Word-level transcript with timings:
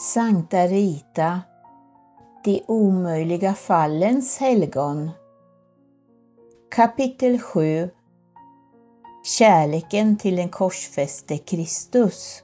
Sankta 0.00 0.66
Rita, 0.66 1.40
de 2.44 2.62
omöjliga 2.68 3.54
fallens 3.54 4.38
helgon. 4.38 5.10
Kapitel 6.70 7.38
7 7.38 7.90
Kärleken 9.24 10.16
till 10.16 10.36
den 10.36 10.48
korsfäste 10.48 11.38
Kristus. 11.38 12.42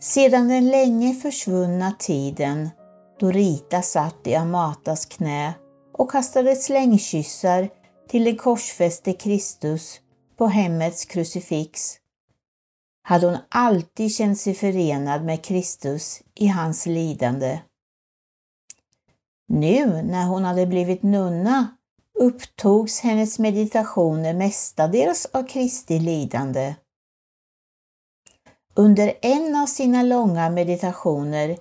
Sedan 0.00 0.48
den 0.48 0.68
länge 0.68 1.14
försvunna 1.14 1.92
tiden 1.98 2.68
då 3.18 3.30
Rita 3.30 3.82
satt 3.82 4.26
i 4.26 4.34
Amatas 4.34 5.06
knä 5.06 5.54
och 5.92 6.10
kastade 6.10 6.56
slängkyssar 6.56 7.68
till 8.08 8.24
den 8.24 8.36
korsfäste 8.36 9.12
Kristus 9.12 10.00
på 10.36 10.46
hemmets 10.46 11.04
krucifix 11.04 11.98
hade 13.08 13.26
hon 13.26 13.38
alltid 13.48 14.14
känt 14.14 14.38
sig 14.38 14.54
förenad 14.54 15.24
med 15.24 15.44
Kristus 15.44 16.22
i 16.34 16.46
hans 16.46 16.86
lidande. 16.86 17.60
Nu 19.48 20.02
när 20.02 20.26
hon 20.26 20.44
hade 20.44 20.66
blivit 20.66 21.02
nunna 21.02 21.76
upptogs 22.18 23.00
hennes 23.00 23.38
meditationer 23.38 24.34
mestadels 24.34 25.26
av 25.26 25.42
Kristi 25.42 25.98
lidande. 25.98 26.74
Under 28.74 29.14
en 29.22 29.56
av 29.56 29.66
sina 29.66 30.02
långa 30.02 30.50
meditationer 30.50 31.58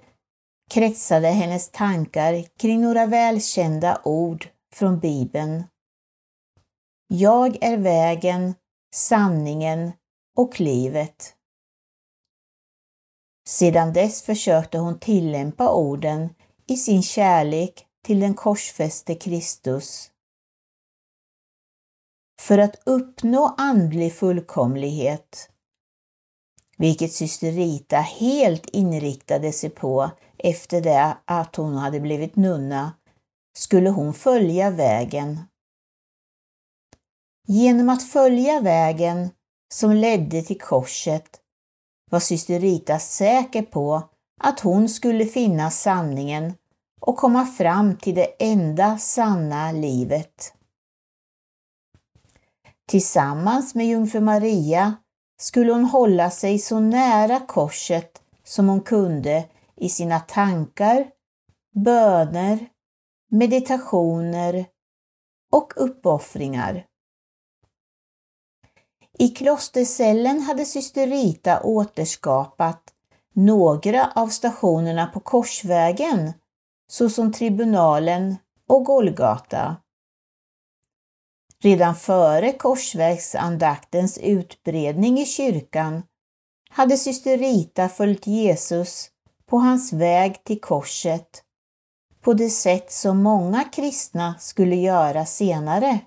kretsade 0.70 1.28
hennes 1.28 1.72
tankar 1.72 2.44
kring 2.58 2.82
några 2.82 3.06
välkända 3.06 4.02
ord 4.04 4.48
från 4.76 5.00
Bibeln. 5.00 5.64
Jag 7.08 7.64
är 7.64 7.78
vägen, 7.78 8.56
sanningen 8.96 9.92
och 10.36 10.60
livet. 10.60 11.37
Sedan 13.48 13.94
dess 13.94 14.22
försökte 14.22 14.78
hon 14.78 15.00
tillämpa 15.00 15.74
orden 15.74 16.30
i 16.68 16.78
sin 16.78 17.04
kärlek 17.04 17.86
till 18.04 18.20
den 18.20 18.34
korsfäste 18.34 19.16
Kristus. 19.16 20.12
För 22.42 22.58
att 22.58 22.76
uppnå 22.86 23.56
andlig 23.58 24.14
fullkomlighet, 24.14 25.50
vilket 26.78 27.14
syster 27.14 27.52
Rita 27.52 27.98
helt 27.98 28.66
inriktade 28.66 29.52
sig 29.52 29.70
på 29.70 30.12
efter 30.38 30.82
det 30.82 31.18
att 31.26 31.56
hon 31.56 31.76
hade 31.76 32.00
blivit 32.00 32.36
nunna, 32.36 32.94
skulle 33.58 33.90
hon 33.90 34.14
följa 34.14 34.70
vägen. 34.70 35.40
Genom 37.48 37.90
att 37.90 38.10
följa 38.10 38.60
vägen 38.60 39.30
som 39.74 39.92
ledde 39.92 40.42
till 40.42 40.60
korset 40.60 41.42
var 42.10 42.20
syster 42.20 42.60
Rita 42.60 43.00
säker 43.00 43.62
på 43.62 44.10
att 44.42 44.60
hon 44.60 44.90
skulle 44.90 45.26
finna 45.26 45.72
sanningen 45.72 46.54
och 47.02 47.18
komma 47.18 47.46
fram 47.46 47.98
till 47.98 48.16
det 48.16 48.36
enda 48.40 48.98
sanna 48.98 49.72
livet. 49.72 50.54
Tillsammans 52.88 53.76
med 53.76 53.88
jungfru 53.88 54.22
Maria 54.22 54.96
skulle 55.38 55.72
hon 55.72 55.86
hålla 55.86 56.30
sig 56.30 56.60
så 56.60 56.80
nära 56.80 57.40
korset 57.40 58.22
som 58.44 58.70
hon 58.70 58.82
kunde 58.82 59.46
i 59.76 59.90
sina 59.90 60.20
tankar, 60.20 61.08
böner, 61.76 62.60
meditationer 63.32 64.66
och 65.52 65.74
uppoffringar. 65.76 66.87
I 69.20 69.28
klostercellen 69.30 70.42
hade 70.42 70.66
syster 70.66 71.08
Rita 71.08 71.62
återskapat 71.64 72.82
några 73.34 74.12
av 74.16 74.28
stationerna 74.28 75.08
på 75.08 75.20
Korsvägen, 75.20 76.34
såsom 76.88 77.34
Tribunalen 77.34 78.36
och 78.68 78.86
Golgata. 78.86 79.76
Redan 81.60 81.96
före 81.96 82.52
korsvägsandaktens 82.52 84.18
utbredning 84.18 85.20
i 85.20 85.26
kyrkan 85.26 86.04
hade 86.70 86.98
syster 86.98 87.38
Rita 87.38 87.90
följt 87.90 88.28
Jesus 88.28 89.10
på 89.46 89.58
hans 89.58 89.94
väg 89.94 90.44
till 90.44 90.62
korset 90.62 91.44
på 92.22 92.34
det 92.34 92.50
sätt 92.50 92.92
som 92.92 93.24
många 93.24 93.64
kristna 93.64 94.36
skulle 94.40 94.76
göra 94.76 95.26
senare. 95.26 96.00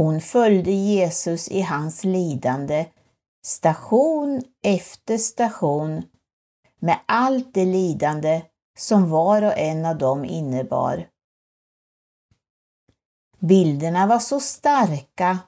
Hon 0.00 0.20
följde 0.20 0.70
Jesus 0.70 1.48
i 1.48 1.60
hans 1.60 2.04
lidande, 2.04 2.86
station 3.46 4.42
efter 4.62 5.18
station, 5.18 6.02
med 6.78 7.00
allt 7.06 7.54
det 7.54 7.64
lidande 7.64 8.42
som 8.78 9.10
var 9.10 9.42
och 9.42 9.58
en 9.58 9.84
av 9.86 9.98
dem 9.98 10.24
innebar. 10.24 11.08
Bilderna 13.38 14.06
var 14.06 14.18
så 14.18 14.40
starka 14.40 15.38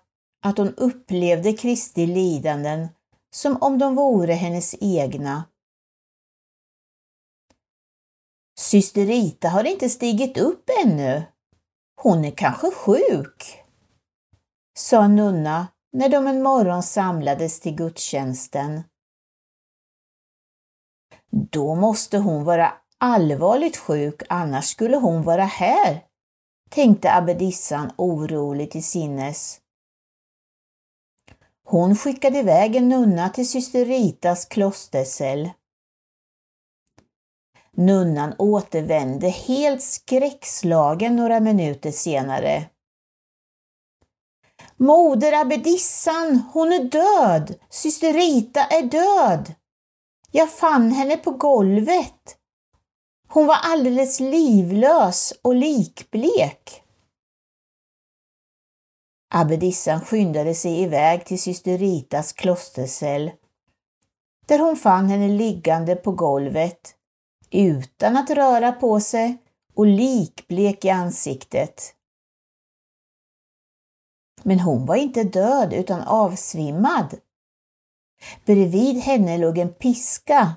att 0.44 0.58
hon 0.58 0.74
upplevde 0.74 1.52
Kristi 1.52 2.06
lidanden 2.06 2.88
som 3.30 3.56
om 3.62 3.78
de 3.78 3.94
vore 3.94 4.32
hennes 4.32 4.74
egna. 4.80 5.44
Syster 8.58 9.06
Rita 9.06 9.48
har 9.48 9.64
inte 9.64 9.88
stigit 9.88 10.38
upp 10.38 10.70
ännu. 10.84 11.22
Hon 12.02 12.24
är 12.24 12.30
kanske 12.30 12.70
sjuk 12.70 13.61
sa 14.92 15.08
Nunna 15.08 15.68
när 15.92 16.08
de 16.08 16.26
en 16.26 16.42
morgon 16.42 16.82
samlades 16.82 17.60
till 17.60 17.74
gudstjänsten. 17.74 18.82
Då 21.30 21.74
måste 21.74 22.18
hon 22.18 22.44
vara 22.44 22.72
allvarligt 22.98 23.76
sjuk, 23.76 24.22
annars 24.28 24.64
skulle 24.64 24.96
hon 24.96 25.22
vara 25.22 25.44
här, 25.44 26.04
tänkte 26.70 27.14
abbedissan 27.14 27.92
oroligt 27.96 28.70
till 28.70 28.84
sinnes. 28.84 29.60
Hon 31.64 31.96
skickade 31.96 32.38
iväg 32.38 32.76
en 32.76 32.88
nunna 32.88 33.28
till 33.28 33.48
syster 33.48 33.84
Ritas 33.84 34.44
klostercell. 34.44 35.50
Nunnan 37.70 38.34
återvände 38.38 39.28
helt 39.28 39.82
skräckslagen 39.82 41.16
några 41.16 41.40
minuter 41.40 41.90
senare. 41.90 42.71
Moder 44.76 45.32
abbedissan, 45.32 46.42
hon 46.52 46.72
är 46.72 46.84
död! 46.84 47.58
Syster 47.70 48.12
Rita 48.12 48.60
är 48.60 48.82
död! 48.82 49.54
Jag 50.30 50.52
fann 50.52 50.92
henne 50.92 51.16
på 51.16 51.30
golvet. 51.30 52.36
Hon 53.28 53.46
var 53.46 53.56
alldeles 53.62 54.20
livlös 54.20 55.32
och 55.42 55.54
likblek. 55.54 56.82
Abbedissan 59.34 60.00
skyndade 60.00 60.54
sig 60.54 60.82
iväg 60.82 61.24
till 61.24 61.42
syster 61.42 61.78
Ritas 61.78 62.32
klostercell, 62.32 63.30
där 64.46 64.58
hon 64.58 64.76
fann 64.76 65.08
henne 65.08 65.28
liggande 65.28 65.96
på 65.96 66.12
golvet, 66.12 66.94
utan 67.50 68.16
att 68.16 68.30
röra 68.30 68.72
på 68.72 69.00
sig 69.00 69.36
och 69.74 69.86
likblek 69.86 70.84
i 70.84 70.90
ansiktet. 70.90 71.94
Men 74.44 74.60
hon 74.60 74.86
var 74.86 74.96
inte 74.96 75.24
död 75.24 75.72
utan 75.72 76.00
avsvimmad. 76.00 77.14
Bredvid 78.44 78.96
henne 78.96 79.38
låg 79.38 79.58
en 79.58 79.72
piska 79.72 80.54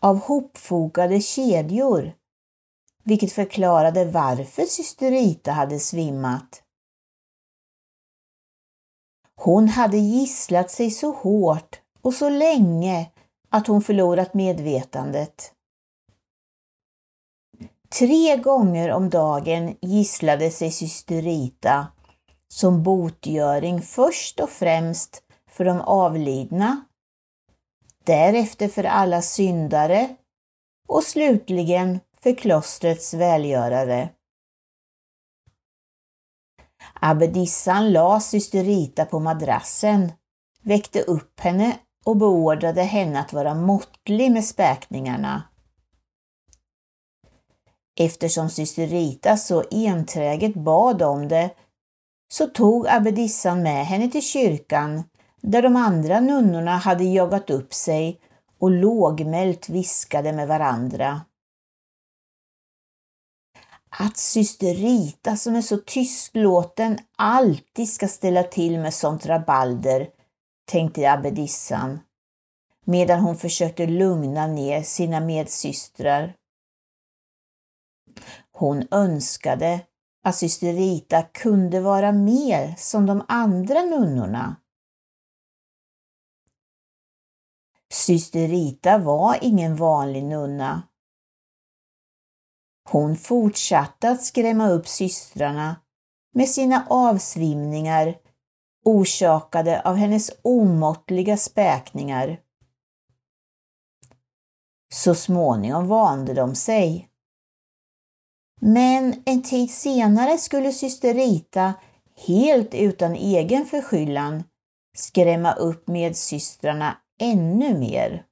av 0.00 0.20
hopfogade 0.20 1.20
kedjor, 1.20 2.12
vilket 3.04 3.32
förklarade 3.32 4.04
varför 4.04 4.62
syster 4.62 5.10
Rita 5.10 5.52
hade 5.52 5.78
svimmat. 5.78 6.62
Hon 9.36 9.68
hade 9.68 9.96
gisslat 9.96 10.70
sig 10.70 10.90
så 10.90 11.12
hårt 11.12 11.80
och 12.02 12.14
så 12.14 12.28
länge 12.28 13.10
att 13.50 13.66
hon 13.66 13.82
förlorat 13.82 14.34
medvetandet. 14.34 15.52
Tre 17.88 18.36
gånger 18.36 18.92
om 18.92 19.10
dagen 19.10 19.76
gisslade 19.80 20.50
sig 20.50 20.70
syster 20.70 21.22
Rita 21.22 21.86
som 22.56 22.82
botgöring 22.82 23.82
först 23.82 24.40
och 24.40 24.50
främst 24.50 25.22
för 25.50 25.64
de 25.64 25.80
avlidna, 25.80 26.84
därefter 28.04 28.68
för 28.68 28.84
alla 28.84 29.22
syndare 29.22 30.16
och 30.88 31.02
slutligen 31.02 32.00
för 32.20 32.34
klostrets 32.34 33.14
välgörare. 33.14 34.08
Abbedissan 37.00 37.92
la 37.92 38.20
syster 38.20 38.64
Rita 38.64 39.04
på 39.04 39.20
madrassen, 39.20 40.12
väckte 40.62 41.02
upp 41.02 41.40
henne 41.40 41.78
och 42.04 42.16
beordrade 42.16 42.82
henne 42.82 43.20
att 43.20 43.32
vara 43.32 43.54
måttlig 43.54 44.32
med 44.32 44.44
späkningarna. 44.44 45.42
Eftersom 48.00 48.50
syster 48.50 48.86
Rita 48.86 49.36
så 49.36 49.64
enträget 49.70 50.54
bad 50.54 51.02
om 51.02 51.28
det 51.28 51.50
så 52.28 52.46
tog 52.46 52.88
abbedissan 52.88 53.62
med 53.62 53.86
henne 53.86 54.10
till 54.10 54.22
kyrkan 54.22 55.02
där 55.40 55.62
de 55.62 55.76
andra 55.76 56.20
nunnorna 56.20 56.76
hade 56.76 57.04
jagat 57.04 57.50
upp 57.50 57.74
sig 57.74 58.20
och 58.58 58.70
lågmält 58.70 59.68
viskade 59.68 60.32
med 60.32 60.48
varandra. 60.48 61.20
Att 63.98 64.16
syster 64.16 64.74
Rita 64.74 65.36
som 65.36 65.54
är 65.54 65.62
så 65.62 65.76
tystlåten 65.76 66.98
alltid 67.16 67.92
ska 67.92 68.08
ställa 68.08 68.42
till 68.42 68.78
med 68.78 68.94
sånt 68.94 69.26
rabalder, 69.26 70.08
tänkte 70.66 71.12
abbedissan, 71.12 72.00
medan 72.84 73.20
hon 73.20 73.36
försökte 73.36 73.86
lugna 73.86 74.46
ner 74.46 74.82
sina 74.82 75.20
medsystrar. 75.20 76.34
Hon 78.52 78.88
önskade 78.90 79.80
att 80.26 80.36
syster 80.36 80.72
Rita 80.72 81.22
kunde 81.22 81.80
vara 81.80 82.12
mer 82.12 82.74
som 82.78 83.06
de 83.06 83.24
andra 83.28 83.82
nunnorna. 83.82 84.56
Syster 87.92 88.48
Rita 88.48 88.98
var 88.98 89.38
ingen 89.42 89.76
vanlig 89.76 90.24
nunna. 90.24 90.82
Hon 92.88 93.16
fortsatte 93.16 94.10
att 94.10 94.24
skrämma 94.24 94.68
upp 94.68 94.88
systrarna 94.88 95.76
med 96.34 96.48
sina 96.48 96.86
avsvimningar 96.90 98.18
orsakade 98.84 99.80
av 99.80 99.96
hennes 99.96 100.30
omåttliga 100.42 101.36
späkningar. 101.36 102.40
Så 104.94 105.14
småningom 105.14 105.88
vande 105.88 106.34
de 106.34 106.54
sig. 106.54 107.10
Men 108.60 109.22
en 109.26 109.42
tid 109.42 109.70
senare 109.70 110.38
skulle 110.38 110.72
syster 110.72 111.14
Rita 111.14 111.74
helt 112.26 112.74
utan 112.74 113.14
egen 113.14 113.66
förskyllan 113.66 114.44
skrämma 114.96 115.52
upp 115.52 115.88
medsystrarna 115.88 116.98
ännu 117.20 117.78
mer. 117.78 118.26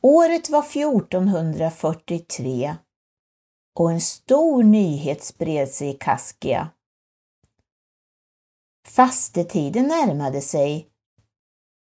Året 0.00 0.50
var 0.50 0.62
1443 0.62 2.76
och 3.78 3.90
en 3.90 4.00
stor 4.00 4.62
nyhet 4.62 5.24
spred 5.24 5.68
sig 5.68 5.88
i 5.88 5.92
Kaskia. 5.92 6.70
Fastetiden 8.88 9.86
närmade 9.86 10.40
sig 10.40 10.89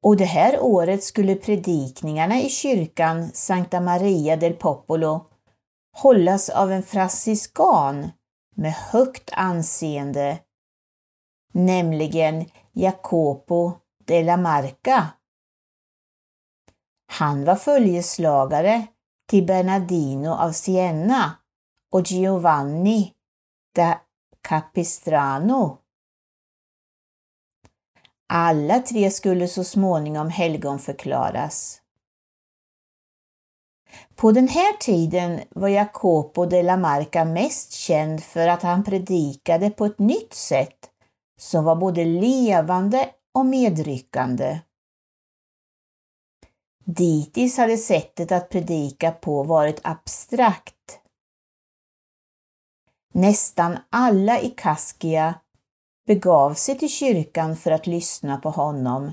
och 0.06 0.18
det 0.18 0.26
här 0.26 0.60
året 0.60 1.04
skulle 1.04 1.36
predikningarna 1.36 2.42
i 2.42 2.50
kyrkan 2.50 3.32
Sankta 3.34 3.82
Maria 3.82 4.36
del 4.36 4.54
Popolo 4.54 5.26
hållas 5.98 6.50
av 6.50 6.72
en 6.72 6.84
franciskan 6.84 8.12
med 8.56 8.74
högt 8.74 9.30
anseende, 9.34 10.40
nämligen 11.54 12.46
Jacopo 12.74 13.72
la 14.08 14.38
Marca. 14.38 15.08
Han 17.12 17.46
var 17.46 17.56
följeslagare 17.56 18.88
till 19.30 19.46
Bernardino 19.46 20.30
av 20.30 20.52
Siena 20.52 21.32
och 21.92 22.12
Giovanni 22.12 23.14
da 23.76 24.02
Capistrano. 24.42 25.85
Alla 28.28 28.80
tre 28.80 29.12
skulle 29.12 29.48
så 29.48 29.64
småningom 29.64 30.30
helgonförklaras. 30.30 31.82
På 34.16 34.32
den 34.32 34.48
här 34.48 34.78
tiden 34.78 35.42
var 35.50 35.68
Jacopo 35.68 36.46
della 36.46 36.78
Marca 36.78 37.26
mest 37.26 37.72
känd 37.72 38.24
för 38.24 38.48
att 38.48 38.62
han 38.62 38.84
predikade 38.84 39.70
på 39.70 39.86
ett 39.86 40.00
nytt 40.00 40.34
sätt 40.34 40.90
som 41.40 41.64
var 41.64 41.76
både 41.76 42.06
levande 42.06 43.10
och 43.34 43.46
medryckande. 43.46 44.60
Ditis 46.86 47.58
hade 47.58 47.78
sättet 47.78 48.32
att 48.32 48.50
predika 48.50 49.12
på 49.12 49.44
varit 49.44 49.80
abstrakt. 49.84 51.00
Nästan 53.14 53.78
alla 53.90 54.40
i 54.40 54.50
Kaskia 54.50 55.36
begav 56.06 56.54
sig 56.54 56.78
till 56.78 56.90
kyrkan 56.90 57.56
för 57.56 57.72
att 57.72 57.88
lyssna 57.88 58.38
på 58.38 58.50
honom. 58.50 59.12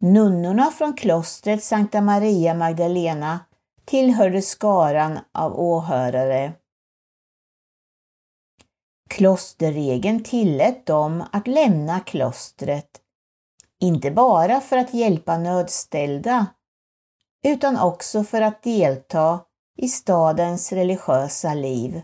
Nunnorna 0.00 0.70
från 0.70 0.94
klostret 0.94 1.64
Sankta 1.64 2.00
Maria 2.00 2.54
Magdalena 2.54 3.40
tillhörde 3.84 4.42
skaran 4.42 5.18
av 5.32 5.60
åhörare. 5.60 6.52
Klosterregeln 9.10 10.22
tillät 10.22 10.86
dem 10.86 11.24
att 11.32 11.46
lämna 11.46 12.00
klostret, 12.00 13.00
inte 13.80 14.10
bara 14.10 14.60
för 14.60 14.76
att 14.76 14.94
hjälpa 14.94 15.38
nödställda, 15.38 16.46
utan 17.44 17.78
också 17.78 18.24
för 18.24 18.40
att 18.40 18.62
delta 18.62 19.40
i 19.76 19.88
stadens 19.88 20.72
religiösa 20.72 21.54
liv. 21.54 22.02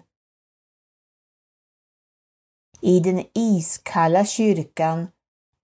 I 2.81 3.00
den 3.00 3.25
iskalla 3.35 4.25
kyrkan 4.25 5.09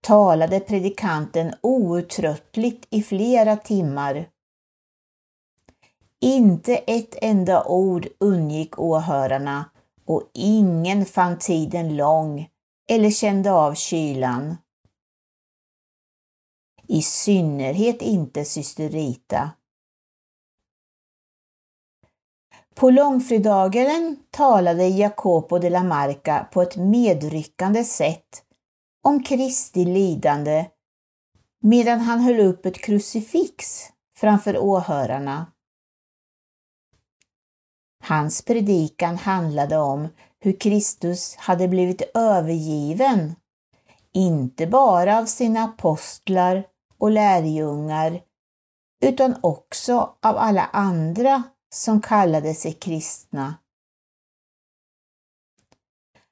talade 0.01 0.59
predikanten 0.59 1.53
outtröttligt 1.61 2.87
i 2.89 3.01
flera 3.01 3.57
timmar. 3.57 4.29
Inte 6.21 6.75
ett 6.75 7.15
enda 7.21 7.65
ord 7.65 8.07
undgick 8.19 8.79
åhörarna 8.79 9.69
och 10.05 10.31
ingen 10.33 11.05
fann 11.05 11.39
tiden 11.39 11.95
lång 11.95 12.49
eller 12.89 13.11
kände 13.11 13.51
av 13.51 13.73
kylan. 13.73 14.57
I 16.87 17.01
synnerhet 17.01 18.01
inte 18.01 18.45
syster 18.45 18.89
Rita. 18.89 19.51
På 22.77 22.89
långfredagen 22.89 24.17
talade 24.31 24.87
Jacopo 24.87 25.59
de 25.59 25.69
la 25.69 25.83
Marca 25.83 26.47
på 26.51 26.61
ett 26.61 26.75
medryckande 26.75 27.83
sätt 27.83 28.43
om 29.03 29.23
Kristi 29.23 29.85
lidande 29.85 30.65
medan 31.59 31.99
han 31.99 32.19
höll 32.19 32.39
upp 32.39 32.65
ett 32.65 32.77
krucifix 32.77 33.83
framför 34.17 34.57
åhörarna. 34.57 35.45
Hans 38.03 38.41
predikan 38.41 39.17
handlade 39.17 39.77
om 39.77 40.07
hur 40.39 40.59
Kristus 40.59 41.35
hade 41.35 41.67
blivit 41.67 42.01
övergiven, 42.13 43.35
inte 44.13 44.67
bara 44.67 45.17
av 45.17 45.25
sina 45.25 45.63
apostlar 45.63 46.63
och 46.97 47.11
lärjungar, 47.11 48.21
utan 49.05 49.35
också 49.41 50.15
av 50.21 50.37
alla 50.37 50.63
andra 50.63 51.43
som 51.73 52.01
kallade 52.01 52.53
sig 52.53 52.73
kristna. 52.73 53.55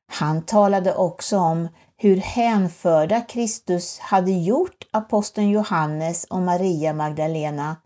Han 0.07 0.45
talade 0.45 0.95
också 0.95 1.37
om 1.37 1.67
hur 1.97 2.17
hänförda 2.17 3.21
Kristus 3.21 3.99
hade 3.99 4.31
gjort 4.31 4.87
aposteln 4.91 5.49
Johannes 5.49 6.23
och 6.23 6.41
Maria 6.41 6.93
Magdalena, 6.93 7.77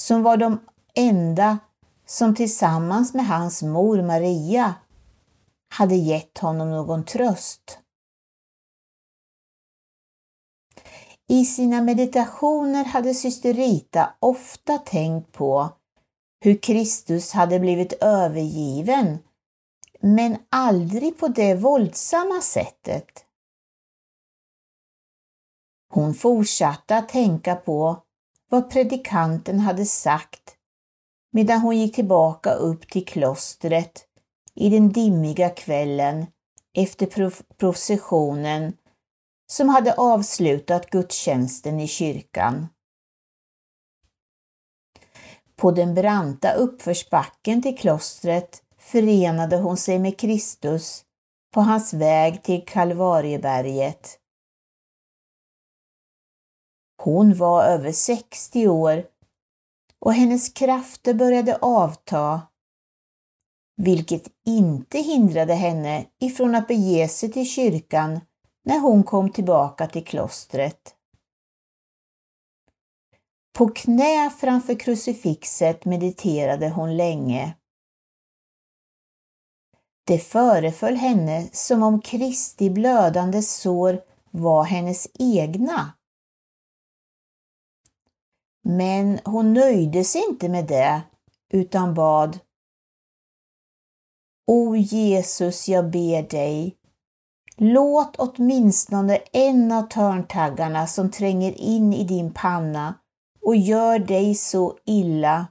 som 0.00 0.22
var 0.22 0.36
de 0.36 0.60
enda 0.94 1.58
som 2.06 2.34
tillsammans 2.34 3.14
med 3.14 3.26
hans 3.26 3.62
mor 3.62 4.02
Maria 4.02 4.74
hade 5.72 5.94
gett 5.94 6.38
honom 6.38 6.70
någon 6.70 7.04
tröst. 7.04 7.78
I 11.28 11.44
sina 11.44 11.80
meditationer 11.80 12.84
hade 12.84 13.14
syster 13.14 13.54
Rita 13.54 14.14
ofta 14.20 14.78
tänkt 14.78 15.32
på 15.32 15.68
hur 16.40 16.58
Kristus 16.62 17.32
hade 17.32 17.60
blivit 17.60 17.92
övergiven, 17.92 19.18
men 20.00 20.36
aldrig 20.50 21.18
på 21.18 21.28
det 21.28 21.54
våldsamma 21.54 22.40
sättet. 22.40 23.24
Hon 25.92 26.14
fortsatte 26.14 26.96
att 26.96 27.08
tänka 27.08 27.56
på 27.56 28.02
vad 28.48 28.70
predikanten 28.70 29.58
hade 29.58 29.86
sagt 29.86 30.56
medan 31.32 31.60
hon 31.60 31.78
gick 31.78 31.94
tillbaka 31.94 32.52
upp 32.52 32.90
till 32.90 33.06
klostret 33.06 34.06
i 34.54 34.68
den 34.68 34.92
dimmiga 34.92 35.50
kvällen 35.50 36.26
efter 36.76 37.32
processionen 37.58 38.76
som 39.50 39.68
hade 39.68 39.94
avslutat 39.94 40.90
gudstjänsten 40.90 41.80
i 41.80 41.88
kyrkan. 41.88 42.68
På 45.60 45.70
den 45.70 45.94
branta 45.94 46.52
uppförsbacken 46.52 47.62
till 47.62 47.78
klostret 47.78 48.62
förenade 48.78 49.56
hon 49.56 49.76
sig 49.76 49.98
med 49.98 50.18
Kristus 50.18 51.04
på 51.54 51.60
hans 51.60 51.94
väg 51.94 52.42
till 52.42 52.64
Kalvarieberget. 52.66 54.18
Hon 57.02 57.34
var 57.34 57.64
över 57.64 57.92
60 57.92 58.68
år 58.68 59.04
och 59.98 60.14
hennes 60.14 60.52
krafter 60.52 61.14
började 61.14 61.56
avta, 61.56 62.42
vilket 63.76 64.28
inte 64.46 64.98
hindrade 64.98 65.54
henne 65.54 66.06
ifrån 66.20 66.54
att 66.54 66.68
bege 66.68 67.08
sig 67.08 67.32
till 67.32 67.48
kyrkan 67.48 68.20
när 68.64 68.78
hon 68.78 69.02
kom 69.02 69.32
tillbaka 69.32 69.86
till 69.86 70.04
klostret. 70.04 70.94
På 73.52 73.68
knä 73.68 74.30
framför 74.30 74.78
krucifixet 74.78 75.84
mediterade 75.84 76.68
hon 76.68 76.96
länge. 76.96 77.56
Det 80.06 80.18
föreföll 80.18 80.96
henne 80.96 81.48
som 81.52 81.82
om 81.82 82.00
Kristi 82.00 82.70
blödande 82.70 83.42
sår 83.42 84.00
var 84.30 84.64
hennes 84.64 85.08
egna. 85.18 85.92
Men 88.62 89.20
hon 89.24 89.52
nöjde 89.52 90.04
sig 90.04 90.24
inte 90.28 90.48
med 90.48 90.66
det 90.66 91.02
utan 91.52 91.94
bad 91.94 92.38
O 94.46 94.76
Jesus, 94.76 95.68
jag 95.68 95.90
ber 95.90 96.28
dig, 96.28 96.76
låt 97.56 98.16
åtminstone 98.16 99.16
en 99.16 99.72
av 99.72 99.82
törntaggarna 99.82 100.86
som 100.86 101.10
tränger 101.10 101.52
in 101.52 101.92
i 101.92 102.04
din 102.04 102.34
panna 102.34 102.94
och 103.42 103.56
gör 103.56 103.98
dig 103.98 104.34
så 104.34 104.78
illa 104.84 105.46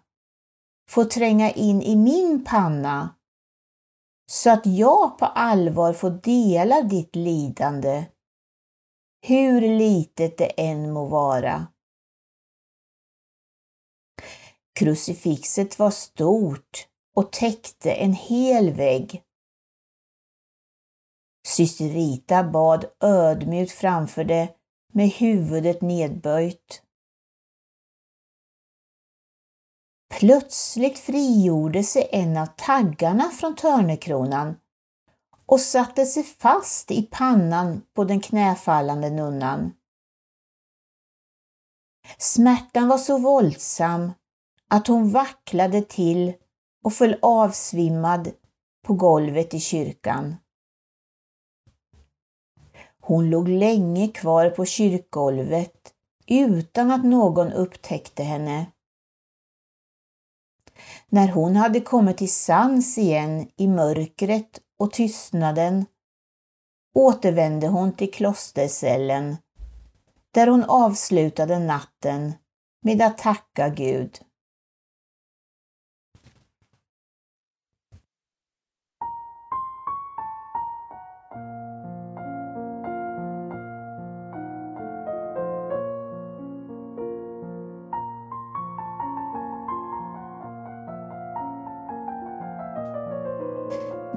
får 0.90 1.06
tränga 1.06 1.52
in 1.52 1.82
i 1.82 1.96
min 1.96 2.46
panna 2.46 3.16
så 4.30 4.50
att 4.50 4.66
jag 4.66 5.18
på 5.18 5.26
allvar 5.26 5.94
får 5.94 6.10
dela 6.10 6.82
ditt 6.82 7.16
lidande, 7.16 8.06
hur 9.28 9.62
litet 9.62 10.38
det 10.38 10.46
än 10.46 10.92
må 10.94 11.06
vara. 11.06 11.68
Krucifixet 14.80 15.80
var 15.80 15.92
stort 15.92 16.88
och 17.16 17.32
täckte 17.32 17.92
en 17.92 18.14
hel 18.14 18.74
vägg. 18.74 19.24
Syster 21.48 21.90
Rita 21.90 22.44
bad 22.44 22.86
ödmjukt 23.00 23.72
framför 23.72 24.24
det 24.24 24.56
med 24.94 25.10
huvudet 25.10 25.82
nedböjt. 25.82 26.84
Plötsligt 30.10 31.00
frigjorde 31.00 31.84
sig 31.84 32.10
en 32.12 32.38
av 32.38 32.46
taggarna 32.46 33.24
från 33.24 33.56
törnekronan 33.56 34.56
och 35.46 35.60
satte 35.60 36.06
sig 36.06 36.24
fast 36.24 36.92
i 36.92 37.02
pannan 37.12 37.82
på 37.94 38.04
den 38.04 38.22
knäfallande 38.22 39.10
nunnan. 39.10 39.74
Smärtan 42.18 42.88
var 42.88 42.98
så 42.98 43.18
våldsam 43.18 44.12
att 44.68 44.88
hon 44.88 45.12
vacklade 45.12 45.82
till 45.82 46.34
och 46.84 46.94
föll 46.94 47.16
avsvimmad 47.22 48.32
på 48.86 48.94
golvet 48.94 49.54
i 49.54 49.60
kyrkan. 49.60 50.36
Hon 53.02 53.30
låg 53.30 53.48
länge 53.48 54.08
kvar 54.08 54.50
på 54.50 54.66
kyrkgolvet 54.66 55.94
utan 56.28 56.92
att 56.92 57.06
någon 57.06 57.52
upptäckte 57.52 58.24
henne. 58.24 58.66
När 61.10 61.28
hon 61.28 61.56
hade 61.56 61.82
kommit 61.82 62.18
till 62.18 62.32
sans 62.32 62.98
igen 62.98 63.48
i 63.58 63.68
mörkret 63.68 64.60
och 64.80 64.92
tystnaden 64.92 65.86
återvände 66.96 67.68
hon 67.68 67.94
till 67.94 68.12
klostercellen 68.12 69.38
där 70.32 70.48
hon 70.48 70.64
avslutade 70.64 71.60
natten 71.60 72.34
med 72.82 73.02
att 73.02 73.18
tacka 73.18 73.70
Gud. 73.70 74.20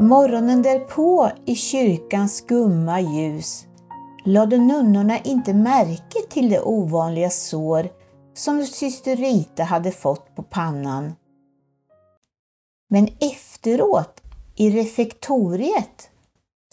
Morgonen 0.02 0.62
därpå 0.62 1.30
i 1.46 1.54
kyrkans 1.54 2.36
skumma 2.36 3.00
ljus 3.00 3.66
lade 4.24 4.58
nunnorna 4.58 5.18
inte 5.18 5.54
märke 5.54 6.18
till 6.30 6.50
det 6.50 6.60
ovanliga 6.60 7.30
sår 7.30 7.88
som 8.34 8.64
syster 8.64 9.16
Rita 9.16 9.62
hade 9.62 9.90
fått 9.92 10.34
på 10.36 10.42
pannan. 10.42 11.14
Men 12.90 13.08
efteråt, 13.20 14.20
i 14.56 14.70
refektoriet, 14.70 16.10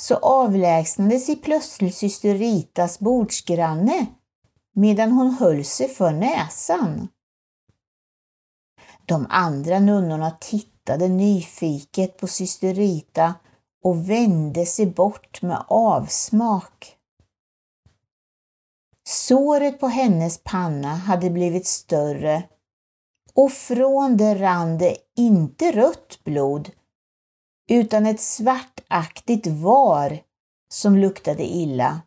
så 0.01 0.15
avlägsnade 0.15 1.19
sig 1.19 1.35
plötsligt 1.35 1.95
syster 1.95 2.35
Ritas 2.35 2.99
bordsgranne 2.99 4.05
medan 4.75 5.11
hon 5.11 5.29
höll 5.31 5.65
sig 5.65 5.87
för 5.87 6.11
näsan. 6.11 7.07
De 9.09 9.27
andra 9.29 9.79
nunnorna 9.79 10.31
tittade 10.31 11.07
nyfiket 11.07 12.17
på 12.17 12.27
syster 12.27 12.73
Rita 12.73 13.35
och 13.83 14.09
vände 14.09 14.65
sig 14.65 14.85
bort 14.85 15.41
med 15.41 15.65
avsmak. 15.67 16.95
Såret 19.07 19.79
på 19.79 19.87
hennes 19.87 20.43
panna 20.43 20.95
hade 20.95 21.29
blivit 21.29 21.67
större 21.67 22.43
och 23.33 23.51
från 23.51 24.17
det 24.17 24.35
rann 24.35 24.77
det 24.77 24.97
inte 25.15 25.71
rött 25.71 26.19
blod 26.23 26.71
utan 27.69 28.05
ett 28.05 28.21
svartaktigt 28.21 29.47
var 29.47 30.19
som 30.71 30.97
luktade 30.97 31.43
illa. 31.43 32.01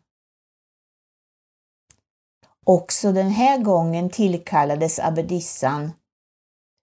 Också 2.65 3.11
den 3.11 3.29
här 3.29 3.57
gången 3.57 4.09
tillkallades 4.09 4.99
abbedissan 4.99 5.91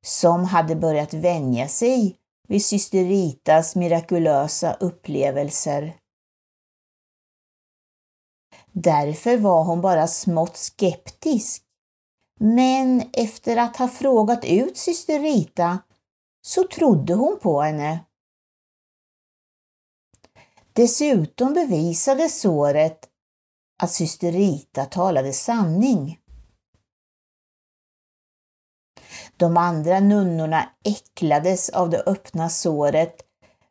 som 0.02 0.44
hade 0.44 0.76
börjat 0.76 1.14
vänja 1.14 1.68
sig 1.68 2.16
vid 2.48 2.64
syster 2.64 3.04
Ritas 3.04 3.76
mirakulösa 3.76 4.74
upplevelser. 4.74 5.96
Därför 8.72 9.36
var 9.36 9.64
hon 9.64 9.80
bara 9.80 10.06
smått 10.06 10.56
skeptisk. 10.56 11.62
Men 12.40 13.10
efter 13.12 13.56
att 13.56 13.76
ha 13.76 13.88
frågat 13.88 14.44
ut 14.44 14.76
syster 14.76 15.20
Rita 15.20 15.78
så 16.42 16.64
trodde 16.68 17.14
hon 17.14 17.38
på 17.38 17.60
henne. 17.60 18.04
Dessutom 20.72 21.54
bevisade 21.54 22.28
såret 22.28 23.08
att 23.82 23.90
syster 23.90 24.32
Rita 24.32 24.84
talade 24.84 25.32
sanning. 25.32 26.19
De 29.40 29.56
andra 29.56 30.00
nunnorna 30.00 30.70
äcklades 30.84 31.68
av 31.68 31.90
det 31.90 32.02
öppna 32.06 32.48
såret 32.48 33.16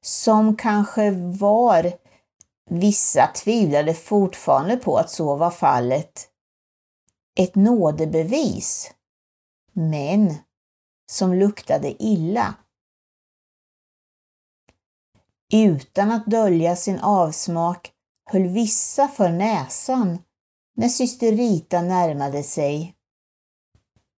som 0.01 0.57
kanske 0.57 1.11
var, 1.11 1.93
vissa 2.69 3.27
tvivlade 3.27 3.93
fortfarande 3.93 4.77
på 4.77 4.97
att 4.97 5.09
så 5.09 5.35
var 5.35 5.51
fallet, 5.51 6.29
ett 7.39 7.55
nådebevis, 7.55 8.91
men 9.73 10.35
som 11.11 11.33
luktade 11.33 12.03
illa. 12.03 12.55
Utan 15.53 16.11
att 16.11 16.25
dölja 16.25 16.75
sin 16.75 16.99
avsmak 16.99 17.91
höll 18.31 18.47
vissa 18.47 19.07
för 19.07 19.29
näsan 19.29 20.23
när 20.75 20.89
syster 20.89 21.31
Rita 21.31 21.81
närmade 21.81 22.43
sig 22.43 22.95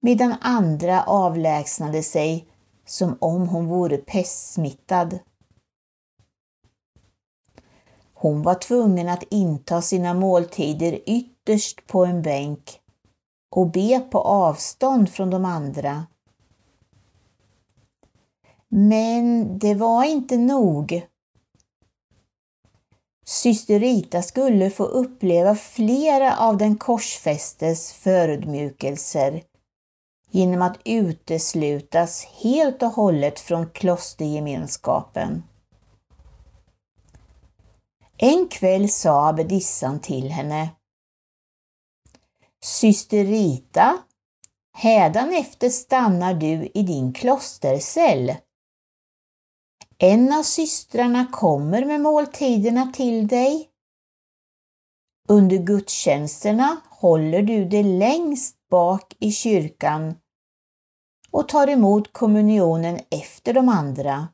medan 0.01 0.35
andra 0.41 1.03
avlägsnade 1.03 2.03
sig 2.03 2.47
som 2.85 3.17
om 3.19 3.47
hon 3.47 3.67
vore 3.67 3.97
pestsmittad. 3.97 5.19
Hon 8.13 8.41
var 8.41 8.55
tvungen 8.55 9.09
att 9.09 9.23
inta 9.29 9.81
sina 9.81 10.13
måltider 10.13 10.99
ytterst 11.05 11.87
på 11.87 12.05
en 12.05 12.21
bänk 12.21 12.79
och 13.51 13.71
be 13.71 13.99
på 13.99 14.19
avstånd 14.19 15.09
från 15.09 15.29
de 15.29 15.45
andra. 15.45 16.05
Men 18.69 19.47
det 19.59 19.75
var 19.75 20.03
inte 20.03 20.37
nog. 20.37 21.07
Syster 23.25 23.79
Rita 23.79 24.21
skulle 24.21 24.69
få 24.69 24.83
uppleva 24.83 25.55
flera 25.55 26.37
av 26.37 26.57
den 26.57 26.77
korsfästes 26.77 27.93
förödmjukelser 27.93 29.43
genom 30.31 30.61
att 30.61 30.79
uteslutas 30.85 32.25
helt 32.25 32.83
och 32.83 32.89
hållet 32.89 33.39
från 33.39 33.69
klostergemenskapen. 33.69 35.43
En 38.17 38.47
kväll 38.47 38.89
sa 38.89 39.27
abbedissan 39.27 39.99
till 39.99 40.31
henne 40.31 40.69
Syster 42.63 43.25
Rita, 43.25 43.97
hädanefter 44.77 45.69
stannar 45.69 46.33
du 46.33 46.71
i 46.73 46.83
din 46.83 47.13
klostercell. 47.13 48.35
En 49.97 50.33
av 50.33 50.43
systrarna 50.43 51.27
kommer 51.31 51.85
med 51.85 52.01
måltiderna 52.01 52.91
till 52.95 53.27
dig. 53.27 53.69
Under 55.29 55.57
gudstjänsterna 55.57 56.81
håller 56.89 57.41
du 57.41 57.65
dig 57.65 57.83
längst 57.83 58.60
bak 58.71 59.15
i 59.19 59.31
kyrkan 59.31 60.15
och 61.31 61.49
tar 61.49 61.67
emot 61.67 62.13
kommunionen 62.13 62.99
efter 63.09 63.53
de 63.53 63.69
andra. 63.69 64.27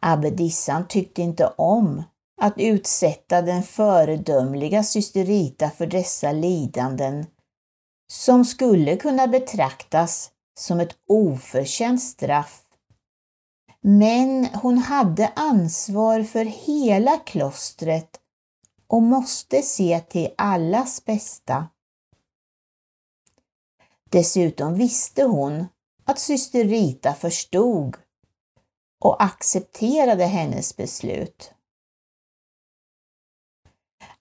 Abbedissan 0.00 0.88
tyckte 0.88 1.22
inte 1.22 1.46
om 1.46 2.02
att 2.40 2.54
utsätta 2.56 3.42
den 3.42 3.62
föredömliga 3.62 4.82
syster 4.82 5.24
Rita 5.24 5.70
för 5.70 5.86
dessa 5.86 6.32
lidanden 6.32 7.26
som 8.12 8.44
skulle 8.44 8.96
kunna 8.96 9.26
betraktas 9.26 10.30
som 10.60 10.80
ett 10.80 10.96
oförtjänt 11.08 12.02
straff. 12.02 12.62
Men 13.80 14.44
hon 14.44 14.78
hade 14.78 15.32
ansvar 15.36 16.22
för 16.22 16.44
hela 16.44 17.16
klostret 17.16 18.17
och 18.88 19.02
måste 19.02 19.62
se 19.62 20.00
till 20.00 20.34
allas 20.36 21.04
bästa. 21.04 21.68
Dessutom 24.10 24.74
visste 24.74 25.22
hon 25.22 25.66
att 26.04 26.18
syster 26.18 26.64
Rita 26.64 27.14
förstod 27.14 27.96
och 29.04 29.22
accepterade 29.22 30.24
hennes 30.24 30.76
beslut. 30.76 31.52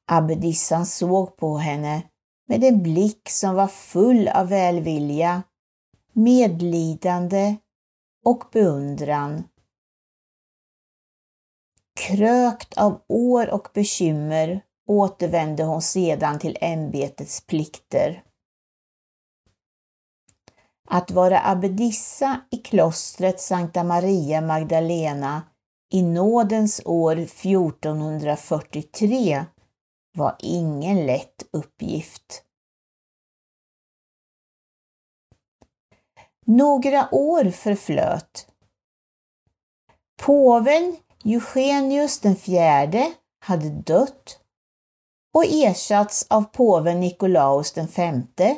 Abbedissan 0.05 0.85
såg 0.85 1.37
på 1.37 1.57
henne 1.57 2.03
med 2.47 2.63
en 2.63 2.83
blick 2.83 3.29
som 3.29 3.55
var 3.55 3.67
full 3.67 4.27
av 4.27 4.47
välvilja, 4.47 5.43
medlidande 6.13 7.55
och 8.25 8.43
beundran. 8.51 9.43
Krökt 11.97 12.77
av 12.77 13.01
år 13.07 13.49
och 13.49 13.67
bekymmer 13.73 14.61
återvände 14.87 15.63
hon 15.63 15.81
sedan 15.81 16.39
till 16.39 16.57
ämbetets 16.61 17.41
plikter. 17.41 18.23
Att 20.89 21.11
vara 21.11 21.41
abbedissa 21.45 22.41
i 22.51 22.57
klostret 22.57 23.41
Sankta 23.41 23.83
Maria 23.83 24.41
Magdalena 24.41 25.41
i 25.93 26.01
nådens 26.01 26.81
år 26.85 27.17
1443 27.17 29.45
var 30.17 30.35
ingen 30.39 31.05
lätt 31.05 31.47
uppgift. 31.51 32.43
Några 36.45 37.09
år 37.11 37.51
förflöt. 37.51 38.47
Påven 40.21 40.97
Eugenius 41.25 42.19
den 42.19 42.35
fjärde 42.35 43.13
hade 43.39 43.69
dött 43.69 44.39
och 45.33 45.45
ersatts 45.45 46.27
av 46.29 46.43
påven 46.43 46.99
Nikolaus 46.99 47.71
den 47.71 47.87
femte 47.87 48.57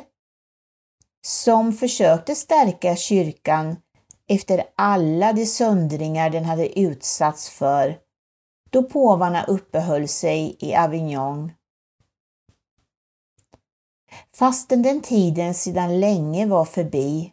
som 1.26 1.72
försökte 1.72 2.34
stärka 2.34 2.96
kyrkan 2.96 3.76
efter 4.28 4.64
alla 4.76 5.32
de 5.32 5.46
söndringar 5.46 6.30
den 6.30 6.44
hade 6.44 6.78
utsatts 6.78 7.50
för 7.50 7.98
då 8.70 8.82
påvarna 8.82 9.44
uppehöll 9.44 10.08
sig 10.08 10.56
i 10.60 10.74
Avignon. 10.74 11.52
Fastän 14.36 14.82
den 14.82 15.00
tiden 15.00 15.54
sedan 15.54 16.00
länge 16.00 16.46
var 16.46 16.64
förbi 16.64 17.32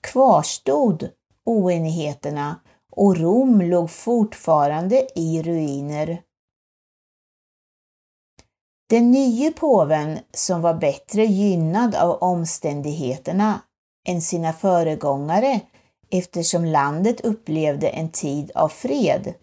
kvarstod 0.00 1.10
oenigheterna 1.44 2.60
och 2.92 3.16
Rom 3.16 3.60
låg 3.60 3.90
fortfarande 3.90 5.06
i 5.14 5.42
ruiner. 5.42 6.22
Den 8.90 9.10
nye 9.10 9.52
påven, 9.52 10.18
som 10.34 10.60
var 10.60 10.74
bättre 10.74 11.24
gynnad 11.24 11.94
av 11.94 12.10
omständigheterna 12.10 13.60
än 14.08 14.22
sina 14.22 14.52
föregångare 14.52 15.60
eftersom 16.10 16.64
landet 16.64 17.20
upplevde 17.20 17.88
en 17.88 18.10
tid 18.10 18.50
av 18.54 18.68
fred, 18.68 19.34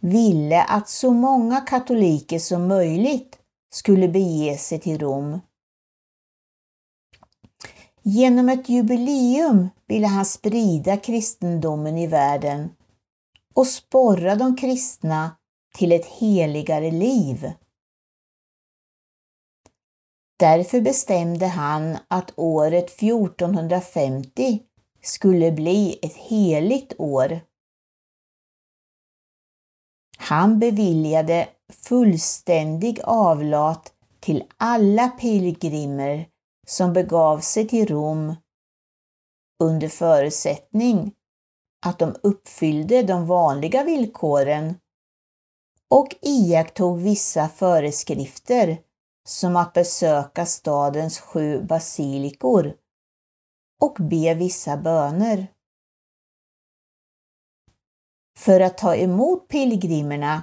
ville 0.00 0.62
att 0.62 0.88
så 0.88 1.12
många 1.12 1.60
katoliker 1.60 2.38
som 2.38 2.68
möjligt 2.68 3.38
skulle 3.74 4.08
bege 4.08 4.58
sig 4.58 4.78
till 4.78 4.98
Rom. 4.98 5.40
Genom 8.02 8.48
ett 8.48 8.68
jubileum 8.68 9.68
ville 9.86 10.06
han 10.06 10.24
sprida 10.24 10.96
kristendomen 10.96 11.98
i 11.98 12.06
världen 12.06 12.70
och 13.54 13.66
sporra 13.66 14.34
de 14.34 14.56
kristna 14.56 15.36
till 15.74 15.92
ett 15.92 16.06
heligare 16.06 16.90
liv. 16.90 17.52
Därför 20.38 20.80
bestämde 20.80 21.46
han 21.46 21.98
att 22.08 22.32
året 22.36 22.90
1450 22.90 24.62
skulle 25.02 25.52
bli 25.52 25.98
ett 26.02 26.16
heligt 26.16 26.92
år. 26.98 27.40
Han 30.18 30.58
beviljade 30.58 31.48
fullständig 31.68 33.00
avlat 33.04 33.92
till 34.20 34.44
alla 34.56 35.08
pilgrimer 35.08 36.26
som 36.70 36.92
begav 36.92 37.40
sig 37.40 37.68
till 37.68 37.86
Rom 37.86 38.34
under 39.62 39.88
förutsättning 39.88 41.14
att 41.86 41.98
de 41.98 42.16
uppfyllde 42.22 43.02
de 43.02 43.26
vanliga 43.26 43.84
villkoren 43.84 44.74
och 45.88 46.16
iakttog 46.22 47.00
vissa 47.00 47.48
föreskrifter 47.48 48.78
som 49.28 49.56
att 49.56 49.72
besöka 49.72 50.46
stadens 50.46 51.20
sju 51.20 51.62
basilikor 51.62 52.74
och 53.80 53.96
be 54.00 54.34
vissa 54.34 54.76
böner. 54.76 55.46
För 58.36 58.60
att 58.60 58.78
ta 58.78 58.96
emot 58.96 59.48
pilgrimerna 59.48 60.42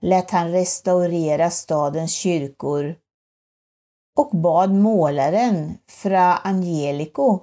lät 0.00 0.30
han 0.30 0.52
restaurera 0.52 1.50
stadens 1.50 2.12
kyrkor 2.12 3.03
och 4.16 4.38
bad 4.38 4.74
målaren 4.74 5.78
Fra 5.86 6.36
Angelico 6.36 7.40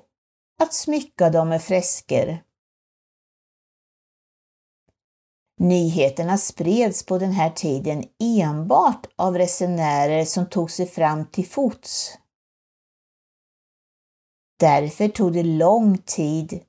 att 0.61 0.73
smycka 0.73 1.29
dem 1.29 1.49
med 1.49 1.61
fresker. 1.61 2.43
Nyheterna 5.59 6.37
spreds 6.37 7.05
på 7.05 7.17
den 7.17 7.31
här 7.31 7.49
tiden 7.49 8.03
enbart 8.19 9.07
av 9.15 9.37
resenärer 9.37 10.25
som 10.25 10.49
tog 10.49 10.71
sig 10.71 10.85
fram 10.85 11.25
till 11.25 11.47
fots. 11.47 12.17
Därför 14.59 15.07
tog 15.07 15.33
det 15.33 15.43
lång 15.43 15.97
tid 15.97 16.63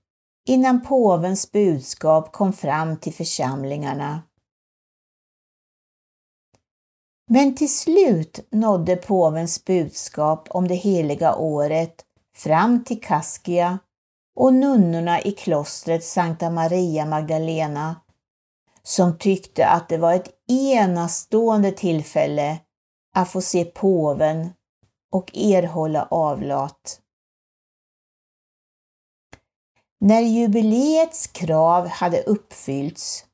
innan 0.48 0.82
påvens 0.82 1.52
budskap 1.52 2.32
kom 2.32 2.52
fram 2.52 2.96
till 2.96 3.14
församlingarna. 3.14 4.22
Men 7.34 7.54
till 7.54 7.74
slut 7.74 8.48
nådde 8.50 8.96
påvens 8.96 9.64
budskap 9.64 10.48
om 10.50 10.68
det 10.68 10.74
heliga 10.74 11.34
året 11.34 12.04
fram 12.36 12.84
till 12.84 13.00
Kaskia 13.00 13.78
och 14.36 14.54
nunnorna 14.54 15.20
i 15.20 15.32
klostret 15.32 16.04
Sankta 16.04 16.50
Maria 16.50 17.06
Magdalena 17.06 18.00
som 18.82 19.18
tyckte 19.18 19.66
att 19.66 19.88
det 19.88 19.98
var 19.98 20.14
ett 20.14 20.30
enastående 20.48 21.72
tillfälle 21.72 22.58
att 23.14 23.30
få 23.30 23.40
se 23.40 23.64
påven 23.64 24.50
och 25.12 25.36
erhålla 25.36 26.08
avlat. 26.10 27.00
När 30.00 30.20
jubileets 30.20 31.26
krav 31.26 31.88
hade 31.88 32.22
uppfyllts 32.22 33.24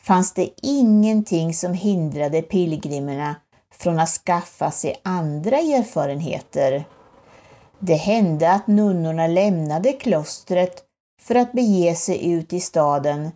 fanns 0.00 0.34
det 0.34 0.50
ingenting 0.62 1.54
som 1.54 1.74
hindrade 1.74 2.42
pilgrimerna 2.42 3.36
från 3.78 3.98
att 3.98 4.08
skaffa 4.08 4.70
sig 4.70 5.00
andra 5.04 5.56
erfarenheter. 5.56 6.84
Det 7.78 7.94
hände 7.94 8.52
att 8.52 8.66
nunnorna 8.66 9.26
lämnade 9.26 9.92
klostret 9.92 10.84
för 11.20 11.34
att 11.34 11.52
bege 11.52 11.94
sig 11.94 12.30
ut 12.30 12.52
i 12.52 12.60
staden, 12.60 13.30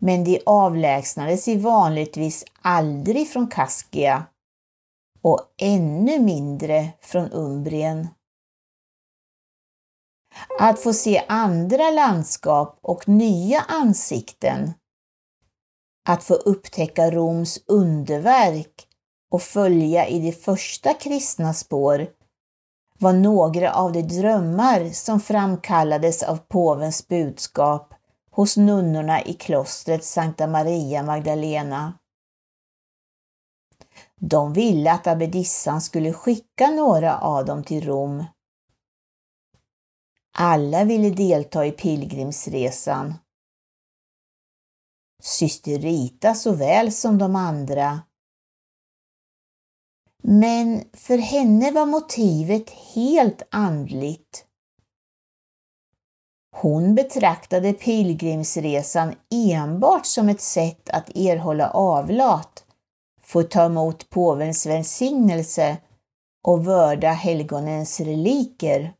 men 0.00 0.24
de 0.24 0.42
avlägsnade 0.46 1.36
sig 1.36 1.58
vanligtvis 1.58 2.44
aldrig 2.62 3.28
från 3.28 3.48
Kaskia 3.48 4.26
och 5.22 5.40
ännu 5.58 6.18
mindre 6.18 6.88
från 7.00 7.32
Umbrien. 7.32 8.08
Att 10.58 10.82
få 10.82 10.92
se 10.92 11.24
andra 11.28 11.90
landskap 11.90 12.78
och 12.82 13.08
nya 13.08 13.60
ansikten. 13.60 14.72
Att 16.08 16.24
få 16.24 16.34
upptäcka 16.34 17.10
Roms 17.10 17.62
underverk 17.66 18.88
och 19.32 19.42
följa 19.42 20.08
i 20.08 20.18
de 20.20 20.32
första 20.32 20.94
kristna 20.94 21.54
spår 21.54 22.08
var 22.98 23.12
några 23.12 23.74
av 23.74 23.92
de 23.92 24.02
drömmar 24.02 24.88
som 24.88 25.20
framkallades 25.20 26.22
av 26.22 26.36
påvens 26.36 27.08
budskap 27.08 27.94
hos 28.30 28.56
nunnorna 28.56 29.22
i 29.22 29.34
klostret 29.34 30.04
Sankta 30.04 30.46
Maria 30.46 31.02
Magdalena. 31.02 31.98
De 34.20 34.52
ville 34.52 34.92
att 34.92 35.06
abbedissan 35.06 35.80
skulle 35.80 36.12
skicka 36.12 36.70
några 36.70 37.18
av 37.18 37.44
dem 37.44 37.64
till 37.64 37.86
Rom. 37.86 38.24
Alla 40.38 40.84
ville 40.84 41.10
delta 41.10 41.66
i 41.66 41.72
pilgrimsresan. 41.72 43.14
Syster 45.22 45.78
Rita 45.78 46.34
såväl 46.34 46.92
som 46.92 47.18
de 47.18 47.36
andra. 47.36 48.00
Men 50.24 50.84
för 50.92 51.18
henne 51.18 51.70
var 51.70 51.86
motivet 51.86 52.70
helt 52.70 53.42
andligt. 53.50 54.46
Hon 56.56 56.94
betraktade 56.94 57.72
pilgrimsresan 57.72 59.14
enbart 59.30 60.06
som 60.06 60.28
ett 60.28 60.40
sätt 60.40 60.90
att 60.90 61.16
erhålla 61.16 61.70
avlat, 61.70 62.64
få 63.22 63.42
ta 63.42 63.64
emot 63.64 64.10
påvens 64.10 64.66
välsignelse 64.66 65.76
och 66.44 66.66
vörda 66.66 67.10
helgonens 67.12 68.00
reliker. 68.00 68.94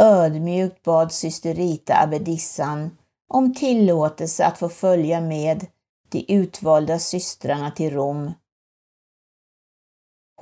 Ödmjukt 0.00 0.82
bad 0.82 1.12
syster 1.12 1.54
Rita 1.54 2.02
abbedissan 2.02 2.98
om 3.28 3.54
tillåtelse 3.54 4.46
att 4.46 4.58
få 4.58 4.68
följa 4.68 5.20
med 5.20 5.66
de 6.10 6.24
utvalda 6.28 6.98
systrarna 6.98 7.70
till 7.70 7.90
Rom. 7.90 8.32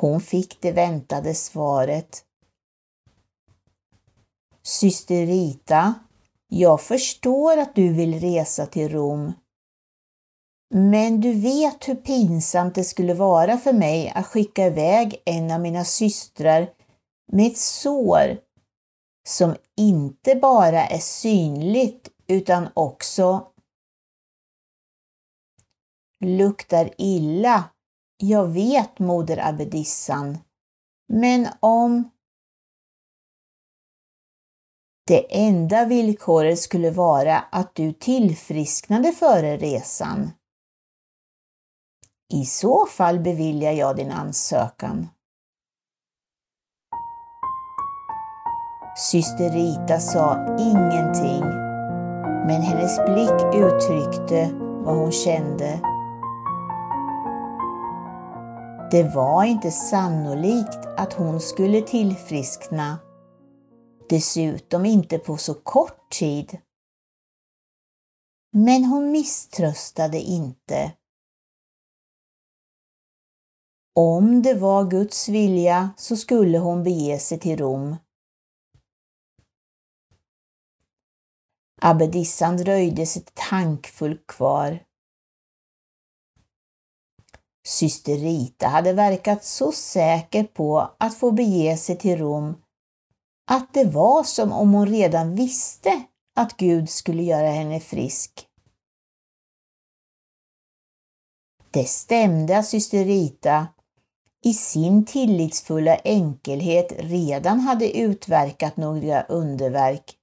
Hon 0.00 0.20
fick 0.20 0.60
det 0.60 0.72
väntade 0.72 1.34
svaret. 1.34 2.24
Syster 4.62 5.26
Rita, 5.26 5.94
jag 6.48 6.80
förstår 6.80 7.58
att 7.58 7.74
du 7.74 7.92
vill 7.92 8.20
resa 8.20 8.66
till 8.66 8.88
Rom. 8.88 9.32
Men 10.74 11.20
du 11.20 11.32
vet 11.32 11.88
hur 11.88 11.94
pinsamt 11.94 12.74
det 12.74 12.84
skulle 12.84 13.14
vara 13.14 13.58
för 13.58 13.72
mig 13.72 14.12
att 14.14 14.26
skicka 14.26 14.66
iväg 14.66 15.22
en 15.24 15.50
av 15.50 15.60
mina 15.60 15.84
systrar 15.84 16.70
med 17.32 17.46
ett 17.46 17.58
sår 17.58 18.38
som 19.28 19.56
inte 19.76 20.34
bara 20.34 20.86
är 20.86 20.98
synligt 20.98 22.08
utan 22.26 22.68
också 22.74 23.46
luktar 26.24 26.90
illa. 26.98 27.64
Jag 28.16 28.46
vet, 28.46 28.98
moder 28.98 29.48
abbedissan, 29.48 30.38
men 31.08 31.48
om 31.60 32.10
det 35.06 35.46
enda 35.46 35.84
villkoret 35.84 36.58
skulle 36.58 36.90
vara 36.90 37.38
att 37.38 37.74
du 37.74 37.92
tillfrisknade 37.92 39.12
före 39.12 39.56
resan. 39.56 40.30
I 42.32 42.44
så 42.44 42.86
fall 42.86 43.20
beviljar 43.20 43.72
jag 43.72 43.96
din 43.96 44.12
ansökan. 44.12 45.08
Syster 48.96 49.50
Rita 49.50 50.00
sa 50.00 50.56
ingenting, 50.58 51.40
men 52.46 52.62
hennes 52.62 52.96
blick 52.96 53.54
uttryckte 53.54 54.50
vad 54.84 54.96
hon 54.96 55.12
kände. 55.12 55.87
Det 58.90 59.02
var 59.14 59.44
inte 59.44 59.70
sannolikt 59.70 60.86
att 60.96 61.12
hon 61.12 61.40
skulle 61.40 61.80
tillfriskna 61.80 62.98
dessutom 64.08 64.86
inte 64.86 65.18
på 65.18 65.36
så 65.36 65.54
kort 65.54 66.10
tid. 66.10 66.58
Men 68.52 68.84
hon 68.84 69.10
misströstade 69.10 70.18
inte. 70.18 70.92
Om 73.94 74.42
det 74.42 74.54
var 74.54 74.90
Guds 74.90 75.28
vilja 75.28 75.90
så 75.96 76.16
skulle 76.16 76.58
hon 76.58 76.82
bege 76.82 77.18
sig 77.18 77.40
till 77.40 77.58
Rom. 77.58 77.96
Abbedissan 81.80 82.56
dröjde 82.56 83.06
sig 83.06 83.24
tankfullt 83.34 84.26
kvar. 84.26 84.87
Syster 87.68 88.16
Rita 88.16 88.66
hade 88.66 88.92
verkat 88.92 89.44
så 89.44 89.72
säker 89.72 90.44
på 90.44 90.90
att 90.98 91.14
få 91.14 91.30
bege 91.30 91.76
sig 91.76 91.96
till 91.96 92.18
Rom 92.18 92.62
att 93.50 93.74
det 93.74 93.84
var 93.84 94.24
som 94.24 94.52
om 94.52 94.72
hon 94.72 94.86
redan 94.86 95.34
visste 95.34 96.02
att 96.36 96.56
Gud 96.56 96.90
skulle 96.90 97.22
göra 97.22 97.50
henne 97.50 97.80
frisk. 97.80 98.46
Det 101.70 101.84
stämde 101.84 102.58
att 102.58 102.66
syster 102.66 103.04
Rita 103.04 103.66
i 104.44 104.54
sin 104.54 105.04
tillitsfulla 105.04 105.96
enkelhet 106.04 106.92
redan 106.98 107.60
hade 107.60 107.98
utverkat 107.98 108.76
några 108.76 109.22
underverk. 109.22 110.16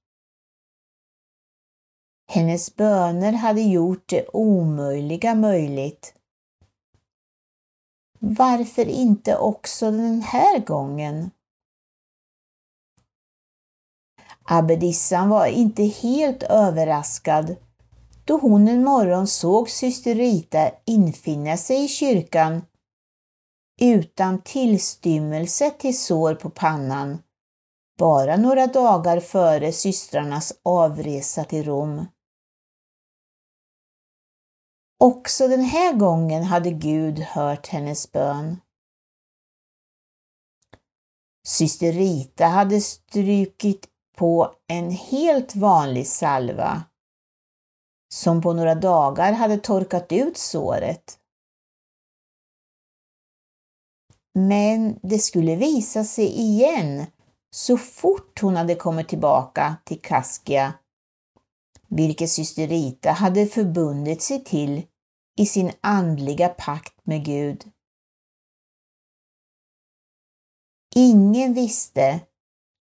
Hennes 2.28 2.76
böner 2.76 3.32
hade 3.32 3.62
gjort 3.62 4.08
det 4.08 4.28
omöjliga 4.32 5.34
möjligt. 5.34 6.12
Varför 8.18 8.88
inte 8.88 9.36
också 9.36 9.90
den 9.90 10.22
här 10.22 10.58
gången? 10.58 11.30
Abbedissan 14.44 15.28
var 15.28 15.46
inte 15.46 15.82
helt 15.82 16.42
överraskad 16.42 17.56
då 18.24 18.38
hon 18.38 18.68
en 18.68 18.84
morgon 18.84 19.26
såg 19.26 19.70
syster 19.70 20.14
Rita 20.14 20.70
infinna 20.84 21.56
sig 21.56 21.84
i 21.84 21.88
kyrkan 21.88 22.62
utan 23.80 24.42
tillstymmelse 24.42 25.70
till 25.70 25.98
sår 25.98 26.34
på 26.34 26.50
pannan, 26.50 27.18
bara 27.98 28.36
några 28.36 28.66
dagar 28.66 29.20
före 29.20 29.72
systrarnas 29.72 30.52
avresa 30.62 31.44
till 31.44 31.64
Rom. 31.64 32.06
Också 34.98 35.48
den 35.48 35.60
här 35.60 35.92
gången 35.92 36.42
hade 36.42 36.70
Gud 36.70 37.18
hört 37.18 37.66
hennes 37.66 38.12
bön. 38.12 38.60
Syster 41.46 41.92
Rita 41.92 42.46
hade 42.46 42.80
strukit 42.80 43.88
på 44.18 44.54
en 44.66 44.90
helt 44.90 45.56
vanlig 45.56 46.06
salva 46.06 46.82
som 48.14 48.42
på 48.42 48.52
några 48.52 48.74
dagar 48.74 49.32
hade 49.32 49.58
torkat 49.58 50.12
ut 50.12 50.36
såret. 50.36 51.18
Men 54.34 54.98
det 55.02 55.18
skulle 55.18 55.56
visa 55.56 56.04
sig 56.04 56.26
igen 56.26 57.06
så 57.50 57.78
fort 57.78 58.40
hon 58.40 58.56
hade 58.56 58.74
kommit 58.74 59.08
tillbaka 59.08 59.76
till 59.84 60.00
Kaskia, 60.00 60.74
vilket 61.88 62.30
syster 62.30 62.66
Rita 62.66 63.10
hade 63.10 63.46
förbundit 63.46 64.22
sig 64.22 64.44
till 64.44 64.86
i 65.38 65.46
sin 65.46 65.72
andliga 65.80 66.48
pakt 66.48 67.06
med 67.06 67.24
Gud. 67.24 67.70
Ingen 70.94 71.54
visste 71.54 72.20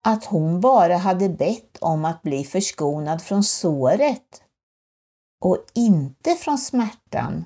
att 0.03 0.25
hon 0.25 0.61
bara 0.61 0.97
hade 0.97 1.29
bett 1.29 1.77
om 1.77 2.05
att 2.05 2.21
bli 2.21 2.43
förskonad 2.43 3.21
från 3.21 3.43
såret 3.43 4.43
och 5.41 5.65
inte 5.73 6.35
från 6.35 6.57
smärtan. 6.57 7.45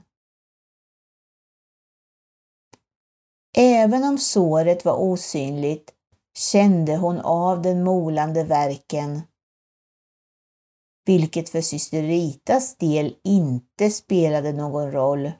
Även 3.58 4.04
om 4.04 4.18
såret 4.18 4.86
var 4.86 4.98
osynligt 4.98 5.94
kände 6.38 6.96
hon 6.96 7.20
av 7.20 7.62
den 7.62 7.84
molande 7.84 8.44
verken, 8.44 9.22
vilket 11.06 11.50
för 11.50 11.62
syster 11.62 12.02
Ritas 12.04 12.76
del 12.78 13.16
inte 13.24 13.90
spelade 13.90 14.54
någon 14.54 14.92
roll. 14.92 15.32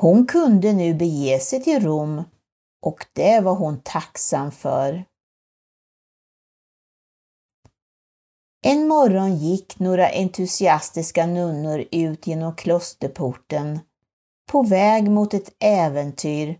Hon 0.00 0.26
kunde 0.26 0.72
nu 0.72 0.94
bege 0.94 1.40
sig 1.40 1.62
till 1.62 1.82
Rom 1.82 2.22
och 2.82 3.06
det 3.12 3.40
var 3.40 3.54
hon 3.54 3.80
tacksam 3.80 4.50
för. 4.50 5.04
En 8.62 8.88
morgon 8.88 9.36
gick 9.36 9.78
några 9.78 10.08
entusiastiska 10.08 11.26
nunnor 11.26 11.84
ut 11.92 12.26
genom 12.26 12.56
klosterporten 12.56 13.80
på 14.50 14.62
väg 14.62 15.10
mot 15.10 15.34
ett 15.34 15.56
äventyr 15.60 16.58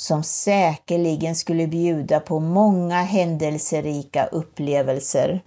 som 0.00 0.22
säkerligen 0.22 1.36
skulle 1.36 1.66
bjuda 1.66 2.20
på 2.20 2.40
många 2.40 3.02
händelserika 3.02 4.26
upplevelser. 4.26 5.42